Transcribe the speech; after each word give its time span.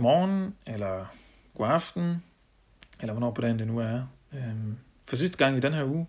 godmorgen, 0.00 0.54
eller 0.66 1.06
god 1.54 1.66
aften, 1.66 2.24
eller 3.00 3.12
hvornår 3.12 3.30
på 3.30 3.40
dagen 3.40 3.58
det 3.58 3.66
nu 3.66 3.78
er. 3.78 4.02
Øhm, 4.32 4.78
for 5.04 5.16
sidste 5.16 5.38
gang 5.38 5.56
i 5.56 5.60
den 5.60 5.72
her 5.72 5.84
uge, 5.84 6.06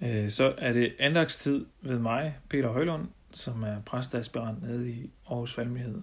øh, 0.00 0.30
så 0.30 0.54
er 0.58 0.72
det 0.72 0.94
andagstid 0.98 1.66
ved 1.80 1.98
mig, 1.98 2.36
Peter 2.48 2.68
Højlund, 2.68 3.08
som 3.32 3.62
er 3.62 3.80
præstaspirant 3.80 4.62
nede 4.62 4.90
i 4.90 5.10
Aarhus 5.30 5.58
Valmighed. 5.58 6.02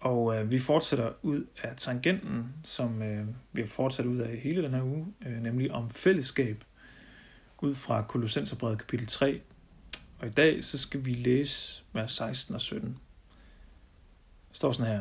Og 0.00 0.36
øh, 0.36 0.50
vi 0.50 0.58
fortsætter 0.58 1.12
ud 1.22 1.46
af 1.62 1.76
tangenten, 1.76 2.54
som 2.64 3.02
øh, 3.02 3.26
vi 3.52 3.60
har 3.60 3.68
fortsat 3.68 4.06
ud 4.06 4.18
af 4.18 4.36
hele 4.36 4.62
den 4.62 4.74
her 4.74 4.82
uge, 4.82 5.06
øh, 5.26 5.42
nemlig 5.42 5.72
om 5.72 5.90
fællesskab, 5.90 6.64
ud 7.62 7.74
fra 7.74 8.02
Kolossenserbrevet 8.02 8.78
kapitel 8.78 9.06
3. 9.06 9.40
Og 10.18 10.26
i 10.26 10.30
dag 10.30 10.64
så 10.64 10.78
skal 10.78 11.04
vi 11.04 11.12
læse 11.12 11.82
vers 11.92 12.12
16 12.12 12.54
og 12.54 12.60
17. 12.60 12.88
Der 12.88 12.96
står 14.52 14.72
sådan 14.72 14.92
her. 14.92 15.00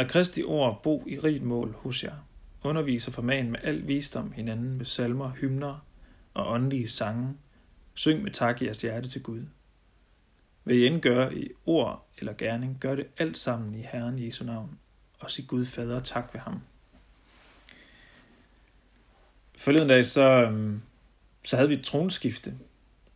Lad 0.00 0.08
Kristi 0.08 0.42
ord 0.42 0.82
bo 0.82 1.04
i 1.06 1.18
rigt 1.18 1.42
mål 1.42 1.74
hos 1.78 2.04
jer. 2.04 2.14
Undervis 2.62 3.06
og 3.06 3.12
forman 3.12 3.50
med 3.50 3.60
al 3.62 3.88
visdom 3.88 4.32
hinanden 4.32 4.78
med 4.78 4.86
salmer, 4.86 5.30
hymner 5.30 5.86
og 6.34 6.52
åndelige 6.52 6.88
sange. 6.88 7.36
Syng 7.94 8.22
med 8.22 8.30
tak 8.30 8.62
i 8.62 8.64
jeres 8.64 8.82
hjerte 8.82 9.08
til 9.08 9.22
Gud. 9.22 9.42
Hvad 10.64 10.74
I 10.74 10.86
end 10.86 11.00
gør 11.00 11.30
i 11.30 11.48
ord 11.66 12.08
eller 12.18 12.32
gerning, 12.32 12.76
gør 12.80 12.94
det 12.94 13.06
alt 13.18 13.36
sammen 13.36 13.74
i 13.74 13.82
Herren 13.92 14.26
Jesu 14.26 14.44
navn, 14.44 14.78
og 15.18 15.30
sig 15.30 15.44
Gud 15.48 15.66
fader 15.66 16.00
tak 16.00 16.30
ved 16.32 16.40
ham. 16.40 16.60
Forleden 19.56 19.88
dag, 19.88 20.06
så, 20.06 20.22
øhm, 20.22 20.82
så 21.44 21.56
havde 21.56 21.68
vi 21.68 21.74
et 21.74 21.84
tronskifte. 21.84 22.54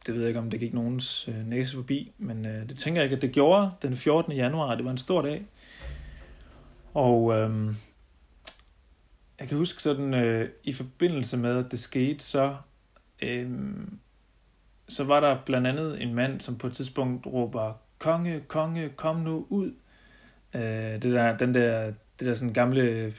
Det 0.06 0.14
ved 0.14 0.20
jeg 0.20 0.28
ikke, 0.28 0.40
om 0.40 0.50
det 0.50 0.60
gik 0.60 0.74
nogens 0.74 1.28
øh, 1.28 1.46
næse 1.46 1.74
forbi, 1.74 2.12
men 2.18 2.46
øh, 2.46 2.68
det 2.68 2.78
tænker 2.78 3.00
jeg 3.00 3.04
ikke, 3.04 3.16
at 3.16 3.22
det 3.22 3.32
gjorde 3.32 3.70
den 3.82 3.96
14. 3.96 4.32
januar. 4.32 4.74
Det 4.74 4.84
var 4.84 4.90
en 4.90 4.98
stor 4.98 5.22
dag. 5.22 5.46
Og 6.94 7.34
øhm, 7.34 7.76
jeg 9.40 9.48
kan 9.48 9.58
huske 9.58 9.82
sådan, 9.82 10.14
øh, 10.14 10.50
i 10.64 10.72
forbindelse 10.72 11.36
med, 11.36 11.64
at 11.64 11.70
det 11.70 11.80
skete, 11.80 12.24
så, 12.24 12.56
øhm, 13.22 13.98
så 14.88 15.04
var 15.04 15.20
der 15.20 15.38
blandt 15.46 15.66
andet 15.66 16.02
en 16.02 16.14
mand, 16.14 16.40
som 16.40 16.58
på 16.58 16.66
et 16.66 16.72
tidspunkt 16.72 17.26
råber, 17.26 17.72
konge, 17.98 18.40
konge, 18.40 18.88
kom 18.88 19.16
nu 19.16 19.46
ud. 19.50 19.74
Øh, 20.54 20.62
det 20.62 21.02
der, 21.02 21.36
den 21.36 21.54
der, 21.54 21.84
det 22.18 22.26
der 22.26 22.34
sådan 22.34 22.54
gamle 22.54 23.14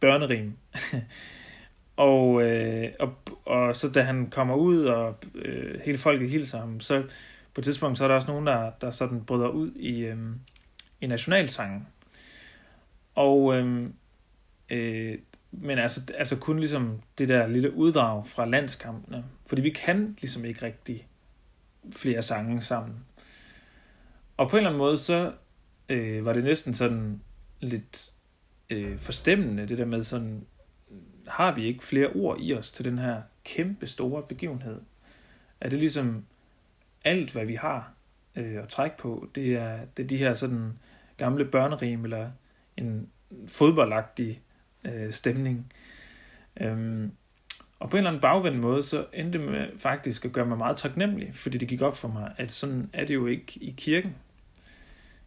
børnerim. 0.00 0.56
og, 1.96 2.42
øh, 2.42 2.92
og, 3.00 3.14
og 3.44 3.76
så 3.76 3.88
da 3.88 4.02
han 4.02 4.30
kommer 4.30 4.54
ud, 4.54 4.84
og 4.84 5.18
øh, 5.34 5.80
hele 5.84 5.98
folket 5.98 6.30
hilser 6.30 6.58
ham, 6.58 6.80
så 6.80 7.02
på 7.54 7.60
et 7.60 7.64
tidspunkt, 7.64 7.98
så 7.98 8.04
er 8.04 8.08
der 8.08 8.14
også 8.14 8.28
nogen, 8.28 8.46
der, 8.46 8.70
der 8.70 8.90
sådan 8.90 9.24
bryder 9.24 9.48
ud 9.48 9.72
i, 9.72 9.98
øh, 9.98 10.18
i 11.00 11.06
nationalsangen. 11.06 11.86
Og 13.18 13.56
øhm, 13.56 13.94
øh, 14.70 15.18
men 15.50 15.78
altså, 15.78 16.00
altså 16.14 16.36
kun 16.36 16.58
ligesom 16.58 17.02
det 17.18 17.28
der 17.28 17.46
lille 17.46 17.74
uddrag 17.74 18.26
fra 18.26 18.46
landskampene. 18.46 19.24
Fordi 19.46 19.62
vi 19.62 19.70
kan 19.70 20.16
ligesom 20.20 20.44
ikke 20.44 20.62
rigtig 20.62 21.08
flere 21.92 22.22
sange 22.22 22.60
sammen. 22.60 22.96
Og 24.36 24.50
på 24.50 24.56
en 24.56 24.58
eller 24.58 24.70
anden 24.70 24.78
måde, 24.78 24.98
så 24.98 25.32
øh, 25.88 26.24
var 26.24 26.32
det 26.32 26.44
næsten 26.44 26.74
sådan 26.74 27.20
lidt 27.60 28.12
øh, 28.70 28.98
forstemmende, 28.98 29.68
det 29.68 29.78
der 29.78 29.84
med 29.84 30.04
sådan, 30.04 30.46
har 31.26 31.54
vi 31.54 31.64
ikke 31.64 31.84
flere 31.84 32.08
ord 32.08 32.36
i 32.40 32.54
os 32.54 32.72
til 32.72 32.84
den 32.84 32.98
her 32.98 33.22
kæmpe 33.44 33.86
store 33.86 34.22
begivenhed? 34.22 34.80
Er 35.60 35.68
det 35.68 35.78
ligesom 35.78 36.24
alt, 37.04 37.32
hvad 37.32 37.44
vi 37.44 37.54
har 37.54 37.92
øh, 38.36 38.62
at 38.62 38.68
trække 38.68 38.96
på, 38.96 39.28
det 39.34 39.54
er, 39.54 39.78
det 39.96 40.02
er 40.02 40.08
de 40.08 40.16
her 40.16 40.34
sådan 40.34 40.78
gamle 41.16 41.44
børnerim, 41.44 42.04
eller 42.04 42.30
en 42.78 43.08
fodboldagtig 43.46 44.40
øh, 44.84 45.12
stemning. 45.12 45.72
Øhm, 46.60 47.12
og 47.78 47.90
på 47.90 47.96
en 47.96 47.98
eller 47.98 48.10
anden 48.10 48.20
bagvendt 48.20 48.58
måde, 48.58 48.82
så 48.82 49.06
endte 49.12 49.38
det 49.38 49.50
med 49.50 49.68
faktisk 49.78 50.24
at 50.24 50.32
gøre 50.32 50.46
mig 50.46 50.58
meget 50.58 50.76
taknemmelig, 50.76 51.34
fordi 51.34 51.58
det 51.58 51.68
gik 51.68 51.82
op 51.82 51.96
for 51.96 52.08
mig, 52.08 52.34
at 52.36 52.52
sådan 52.52 52.90
er 52.92 53.04
det 53.04 53.14
jo 53.14 53.26
ikke 53.26 53.52
i 53.60 53.74
kirken. 53.76 54.14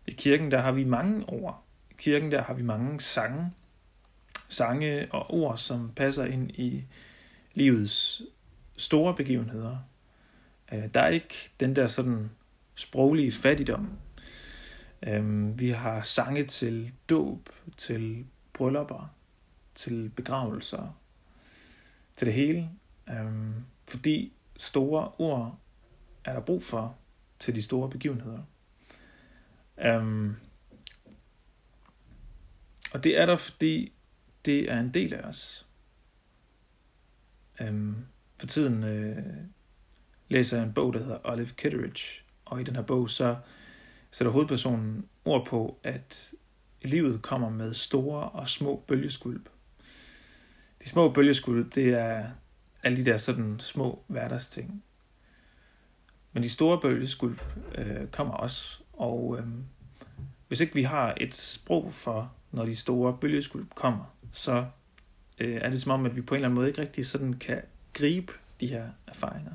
I 0.08 0.12
kirken, 0.12 0.52
der 0.52 0.62
har 0.62 0.72
vi 0.72 0.84
mange 0.84 1.26
ord. 1.30 1.64
I 1.92 1.94
kirken, 1.98 2.32
der 2.32 2.42
har 2.42 2.54
vi 2.54 2.62
mange 2.62 3.02
sange. 3.02 3.52
Sange 4.50 5.08
og 5.12 5.34
ord, 5.34 5.58
som 5.58 5.92
passer 5.96 6.26
ind 6.26 6.52
i 6.52 6.84
livets 7.54 8.22
store 8.78 9.16
begivenheder. 9.16 9.78
Øh, 10.74 10.84
der 10.94 11.02
er 11.02 11.08
ikke 11.08 11.52
den 11.60 11.76
der 11.76 11.88
sådan 11.88 12.30
sproglige 12.76 13.32
fattigdom. 13.32 13.90
Øhm, 15.08 15.60
vi 15.60 15.70
har 15.70 16.02
sange 16.02 16.44
til 16.44 16.94
dåb, 17.10 17.50
til 17.78 18.26
bryllupper, 18.54 19.16
til 19.76 20.10
begravelser, 20.10 20.98
til 22.16 22.26
det 22.28 22.34
hele. 22.34 22.70
Øhm, 23.10 23.54
fordi 23.88 24.34
store 24.58 25.12
ord 25.18 25.60
er 26.26 26.34
der 26.34 26.42
brug 26.42 26.64
for 26.64 26.98
til 27.40 27.56
de 27.56 27.62
store 27.62 27.90
begivenheder. 27.90 28.44
Øhm, 29.78 30.36
og 32.94 33.04
det 33.04 33.18
er 33.18 33.26
der, 33.26 33.36
fordi 33.36 33.94
det 34.46 34.72
er 34.72 34.80
en 34.80 34.94
del 34.94 35.14
af 35.14 35.22
os. 35.22 35.68
Øhm, 37.62 37.96
for 38.38 38.48
tiden 38.48 38.84
øh, 38.84 39.26
læser 40.30 40.58
jeg 40.58 40.66
en 40.66 40.74
bog, 40.74 40.94
der 40.94 41.00
hedder 41.00 41.20
Olive 41.24 41.50
Kitteridge, 41.58 42.24
og 42.46 42.62
i 42.62 42.64
den 42.64 42.76
her 42.76 42.84
bog, 42.84 43.10
så 43.10 43.38
sætter 44.12 44.32
hovedpersonen 44.32 45.08
ord 45.26 45.46
på, 45.46 45.80
at 45.84 46.34
livet 46.82 47.22
kommer 47.22 47.50
med 47.50 47.74
store 47.74 48.30
og 48.30 48.48
små 48.48 48.84
bølgeskvulp. 48.88 49.50
De 50.84 50.90
små 50.90 51.12
bølgeskvulp, 51.12 51.76
det 51.76 51.88
er 51.88 52.30
alle 52.84 52.98
de 52.98 53.06
der 53.06 53.18
sådan 53.18 53.60
små 53.60 54.04
hverdagsting. 54.08 54.84
Men 56.34 56.44
de 56.44 56.50
store 56.50 56.80
bølgeskvulp 56.82 57.44
øh, 57.76 58.08
kommer 58.08 58.34
også, 58.34 58.80
og 58.94 59.38
øh, 59.40 59.48
hvis 60.48 60.60
ikke 60.60 60.74
vi 60.74 60.84
har 60.84 61.18
et 61.18 61.36
sprog 61.36 61.94
for, 61.94 62.34
når 62.52 62.66
de 62.66 62.76
store 62.76 63.18
bølgeskvulp 63.22 63.76
kommer, 63.76 64.16
så 64.32 64.66
øh, 65.40 65.56
er 65.62 65.70
det 65.70 65.82
som 65.82 65.92
om, 65.92 66.06
at 66.06 66.16
vi 66.16 66.22
på 66.22 66.36
en 66.36 66.38
eller 66.38 66.48
anden 66.48 66.56
måde 66.56 66.68
ikke 66.68 66.82
rigtig 66.82 67.06
sådan 67.06 67.34
kan 67.34 67.62
gribe 67.94 68.34
de 68.60 68.68
her 68.68 68.90
erfaringer. 69.08 69.54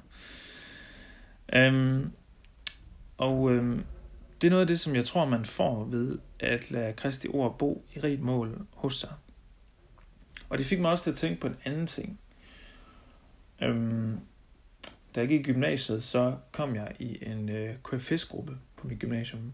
Øhm, 1.52 2.12
og 3.18 3.52
øhm, 3.52 3.84
det 4.40 4.46
er 4.46 4.50
noget 4.50 4.60
af 4.60 4.66
det, 4.66 4.80
som 4.80 4.94
jeg 4.94 5.04
tror, 5.04 5.24
man 5.24 5.44
får 5.44 5.84
ved 5.84 6.18
at 6.40 6.70
lade 6.70 6.92
Kristi 6.92 7.28
ord 7.28 7.58
bo 7.58 7.84
i 7.94 8.00
rigt 8.00 8.22
mål 8.22 8.66
hos 8.72 8.96
sig. 8.96 9.12
Og 10.48 10.58
det 10.58 10.66
fik 10.66 10.80
mig 10.80 10.90
også 10.90 11.04
til 11.04 11.10
at 11.10 11.16
tænke 11.16 11.40
på 11.40 11.46
en 11.46 11.56
anden 11.64 11.86
ting. 11.86 12.18
Øhm, 13.62 14.20
da 15.14 15.20
jeg 15.20 15.28
gik 15.28 15.40
i 15.40 15.52
gymnasiet, 15.52 16.02
så 16.02 16.36
kom 16.52 16.74
jeg 16.74 16.96
i 16.98 17.18
en 17.26 17.48
øh, 17.48 17.74
KFS-gruppe 17.84 18.58
på 18.76 18.88
mit 18.88 18.98
gymnasium. 18.98 19.52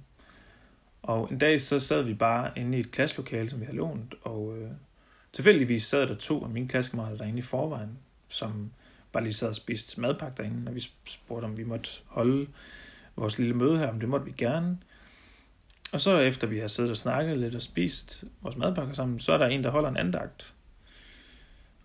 Og 1.02 1.28
en 1.32 1.38
dag 1.38 1.60
så 1.60 1.80
sad 1.80 2.02
vi 2.02 2.14
bare 2.14 2.50
inde 2.56 2.78
i 2.78 2.80
et 2.80 2.90
klasselokale, 2.90 3.50
som 3.50 3.60
vi 3.60 3.64
havde 3.64 3.76
lånt, 3.76 4.14
og 4.22 4.58
øh, 4.58 4.70
tilfældigvis 5.32 5.84
sad 5.84 6.06
der 6.06 6.14
to 6.14 6.44
af 6.44 6.50
mine 6.50 6.68
klassekammerater 6.68 7.16
derinde 7.16 7.38
i 7.38 7.42
forvejen, 7.42 7.98
som 8.28 8.70
bare 9.12 9.22
lige 9.22 9.34
sad 9.34 9.48
og 9.48 9.56
spiste 9.56 10.00
madpakke 10.00 10.42
derinde, 10.42 10.68
og 10.68 10.74
vi 10.74 10.80
spurgte, 11.04 11.44
om 11.44 11.58
vi 11.58 11.64
måtte 11.64 11.90
holde 12.06 12.46
vores 13.16 13.38
lille 13.38 13.54
møde 13.54 13.78
her, 13.78 13.88
om 13.88 14.00
det 14.00 14.08
måtte 14.08 14.26
vi 14.26 14.32
gerne. 14.36 14.78
Og 15.92 16.00
så 16.00 16.18
efter 16.18 16.46
vi 16.46 16.58
har 16.58 16.66
siddet 16.66 16.90
og 16.90 16.96
snakket 16.96 17.38
lidt 17.38 17.54
og 17.54 17.62
spist 17.62 18.24
vores 18.40 18.56
madpakker 18.56 18.94
sammen, 18.94 19.20
så 19.20 19.32
er 19.32 19.38
der 19.38 19.46
en, 19.46 19.64
der 19.64 19.70
holder 19.70 19.88
en 19.88 19.96
andagt. 19.96 20.54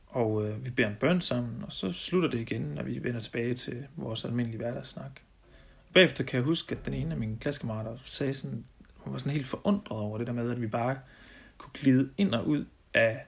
Og 0.07 0.47
øh, 0.47 0.65
vi 0.65 0.69
beder 0.69 0.88
en 0.88 0.95
bøn 0.99 1.21
sammen, 1.21 1.63
og 1.63 1.71
så 1.71 1.91
slutter 1.91 2.29
det 2.29 2.39
igen, 2.39 2.61
når 2.61 2.83
vi 2.83 3.03
vender 3.03 3.19
tilbage 3.19 3.55
til 3.55 3.88
vores 3.95 4.25
almindelige 4.25 4.57
hverdagssnak. 4.57 5.11
Bagefter 5.93 6.23
kan 6.23 6.38
jeg 6.38 6.43
huske, 6.43 6.75
at 6.75 6.85
den 6.85 6.93
ene 6.93 7.11
af 7.11 7.17
mine 7.17 7.38
klassekammerater 7.38 7.97
sagde 8.05 8.33
sådan, 8.33 8.65
hun 8.95 9.13
var 9.13 9.19
sådan 9.19 9.33
helt 9.33 9.47
forundret 9.47 9.99
over 9.99 10.17
det 10.17 10.27
der 10.27 10.33
med, 10.33 10.51
at 10.51 10.62
vi 10.62 10.68
bare 10.68 11.00
kunne 11.57 11.71
glide 11.73 12.09
ind 12.18 12.33
og 12.33 12.47
ud 12.47 12.65
af 12.94 13.25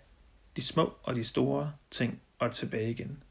de 0.56 0.62
små 0.62 0.94
og 1.04 1.16
de 1.16 1.24
store 1.24 1.74
ting 1.92 2.22
og 2.40 2.52
tilbage 2.52 2.92
igen. 2.92 3.24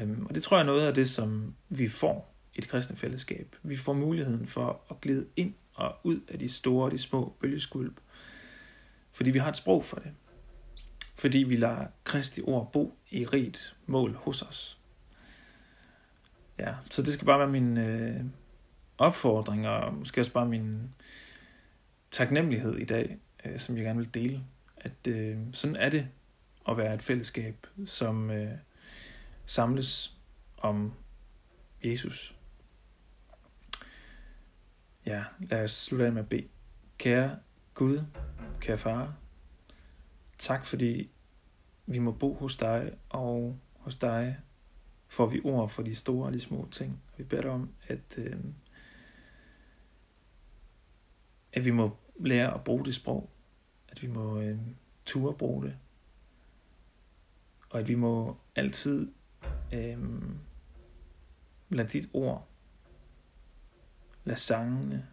Øhm, 0.00 0.26
og 0.26 0.34
det 0.34 0.42
tror 0.42 0.56
jeg 0.56 0.62
er 0.62 0.66
noget 0.66 0.86
af 0.86 0.94
det, 0.94 1.10
som 1.10 1.54
vi 1.68 1.88
får 1.88 2.35
et 2.58 2.68
kristne 2.68 2.96
fællesskab. 2.96 3.56
Vi 3.62 3.76
får 3.76 3.92
muligheden 3.92 4.46
for 4.46 4.80
at 4.90 5.00
glide 5.00 5.26
ind 5.36 5.54
og 5.74 5.96
ud 6.04 6.20
af 6.28 6.38
de 6.38 6.48
store 6.48 6.84
og 6.84 6.90
de 6.90 6.98
små 6.98 7.36
bølgeskulp, 7.40 8.00
fordi 9.12 9.30
vi 9.30 9.38
har 9.38 9.48
et 9.48 9.56
sprog 9.56 9.84
for 9.84 9.96
det. 9.96 10.12
Fordi 11.14 11.38
vi 11.38 11.56
lader 11.56 11.86
Kristi 12.04 12.40
ord 12.40 12.72
bo 12.72 12.98
i 13.10 13.24
rigt 13.24 13.76
mål 13.86 14.14
hos 14.14 14.42
os. 14.42 14.78
Ja, 16.58 16.74
så 16.90 17.02
det 17.02 17.12
skal 17.12 17.26
bare 17.26 17.38
være 17.38 17.48
min 17.48 17.76
øh, 17.76 18.24
opfordring, 18.98 19.68
og 19.68 19.94
måske 19.94 20.20
også 20.20 20.32
bare 20.32 20.46
min 20.46 20.94
taknemmelighed 22.10 22.76
i 22.76 22.84
dag, 22.84 23.18
øh, 23.44 23.58
som 23.58 23.76
jeg 23.76 23.84
gerne 23.84 23.98
vil 23.98 24.14
dele. 24.14 24.42
At 24.76 25.06
øh, 25.08 25.38
sådan 25.52 25.76
er 25.76 25.88
det 25.88 26.08
at 26.68 26.76
være 26.76 26.94
et 26.94 27.02
fællesskab, 27.02 27.66
som 27.86 28.30
øh, 28.30 28.52
samles 29.46 30.16
om 30.56 30.92
Jesus. 31.84 32.34
Ja, 35.06 35.24
lad 35.40 35.64
os 35.64 35.70
slutte 35.70 36.06
af 36.06 36.12
med 36.12 36.22
at 36.22 36.28
bede. 36.28 36.48
Kære 36.98 37.38
Gud, 37.74 38.00
kære 38.60 38.78
far, 38.78 39.16
tak 40.38 40.66
fordi 40.66 41.10
vi 41.86 41.98
må 41.98 42.12
bo 42.12 42.34
hos 42.34 42.56
dig, 42.56 42.92
og 43.08 43.58
hos 43.74 43.96
dig 43.96 44.38
får 45.08 45.26
vi 45.26 45.40
ord 45.44 45.68
for 45.68 45.82
de 45.82 45.94
store 45.94 46.26
og 46.26 46.32
de 46.32 46.40
små 46.40 46.68
ting. 46.70 47.02
Vi 47.16 47.24
beder 47.24 47.42
dig 47.42 47.50
om, 47.50 47.70
at, 47.88 48.18
øh, 48.18 48.36
at 51.52 51.64
vi 51.64 51.70
må 51.70 51.96
lære 52.16 52.54
at 52.54 52.64
bruge 52.64 52.84
det 52.84 52.94
sprog, 52.94 53.30
at 53.88 54.02
vi 54.02 54.06
må 54.06 54.40
øh, 54.40 54.58
ture 55.06 55.34
bruge 55.34 55.64
det, 55.64 55.76
og 57.70 57.80
at 57.80 57.88
vi 57.88 57.94
må 57.94 58.36
altid 58.56 59.12
øh, 59.72 59.98
lade 61.68 61.88
dit 61.88 62.08
ord, 62.12 62.48
Lad 64.26 64.36
sangene, 64.36 65.06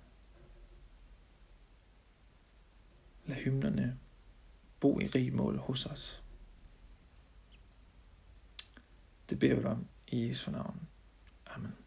lad 3.26 3.36
hymnerne 3.36 4.00
bo 4.80 5.00
i 5.00 5.08
rig 5.08 5.34
mål 5.34 5.58
hos 5.58 5.86
os. 5.86 6.24
Det 9.30 9.40
beder 9.40 9.56
vi 9.56 9.66
om 9.66 9.88
i 10.08 10.28
Jesu 10.28 10.52
navn. 10.52 10.88
Amen. 11.46 11.83